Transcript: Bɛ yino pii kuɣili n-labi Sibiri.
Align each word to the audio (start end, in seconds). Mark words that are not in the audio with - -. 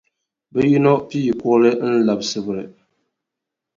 Bɛ 0.53 0.61
yino 0.71 0.91
pii 1.09 1.29
kuɣili 1.41 1.71
n-labi 1.95 2.25
Sibiri. 2.31 2.65